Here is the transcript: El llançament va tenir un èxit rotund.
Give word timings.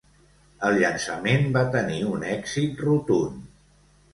El 0.69 0.77
llançament 0.83 1.45
va 1.57 1.63
tenir 1.75 2.01
un 2.15 2.27
èxit 2.37 2.83
rotund. 2.89 3.41